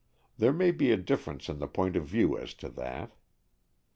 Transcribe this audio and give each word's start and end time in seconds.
There 0.35 0.51
may 0.51 0.71
be 0.71 0.91
a 0.91 0.97
difference 0.97 1.47
in 1.47 1.59
the 1.59 1.67
point 1.67 1.95
of 1.95 2.07
view 2.07 2.35
as 2.35 2.55
to 2.55 2.69
that. 2.69 3.15